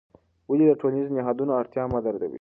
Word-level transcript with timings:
ولې 0.49 0.65
د 0.67 0.71
ټولنیزو 0.81 1.15
نهادونو 1.17 1.51
اړتیا 1.59 1.83
مه 1.91 1.99
ردوې؟ 2.13 2.29